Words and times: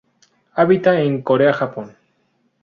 Habita 0.55 0.99
en 0.99 1.21
Corea 1.21 1.53
Japón. 1.53 1.95